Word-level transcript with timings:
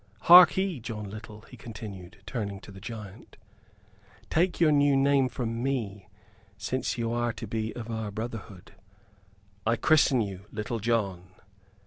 Harkee, 0.23 0.79
John 0.79 1.11
Little," 1.11 1.41
he 1.41 1.55
continued, 1.55 2.23
turning 2.25 2.59
to 2.61 2.71
the 2.71 2.81
giant, 2.81 3.37
"take 4.31 4.59
your 4.59 4.71
new 4.71 4.97
name 4.97 5.29
from 5.29 5.61
me, 5.61 6.09
since 6.57 6.97
you 6.97 7.13
are 7.13 7.31
to 7.33 7.45
be 7.45 7.71
of 7.75 7.91
our 7.91 8.09
brotherhood. 8.09 8.73
I 9.63 9.75
christen 9.75 10.21
you 10.21 10.47
Little 10.51 10.79
John!" 10.79 11.29